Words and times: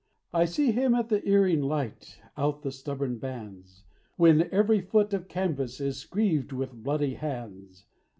I 0.33 0.45
see 0.45 0.71
him 0.71 0.95
at 0.95 1.09
the 1.09 1.23
earing 1.29 1.61
light 1.61 2.19
out 2.35 2.63
the 2.63 2.71
stubborn 2.71 3.19
bands 3.19 3.83
When 4.17 4.49
every 4.51 4.81
foot 4.81 5.13
of 5.13 5.27
canvas 5.27 5.79
is 5.79 5.99
screeved 6.03 6.51
with 6.51 6.73
bloody 6.83 7.13
hands. 7.13 7.85